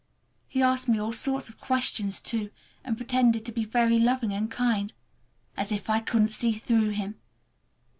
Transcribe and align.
He 0.47 0.63
asked 0.63 0.89
me 0.89 0.99
all 0.99 1.13
sorts 1.13 1.47
of 1.47 1.59
questions, 1.59 2.19
too, 2.19 2.49
and 2.83 2.97
pretended 2.97 3.45
to 3.45 3.51
be 3.51 3.63
very 3.65 3.99
loving 3.99 4.33
and 4.33 4.49
kind. 4.49 4.91
As 5.55 5.71
if 5.71 5.91
I 5.91 5.99
couldn't 5.99 6.29
see 6.29 6.53
through 6.53 6.89
him! 6.89 7.19